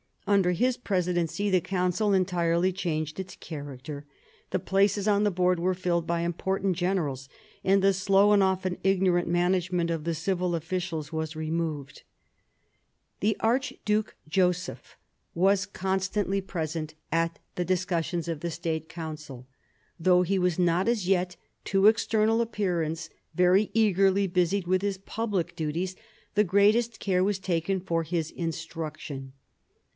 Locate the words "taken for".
27.37-28.01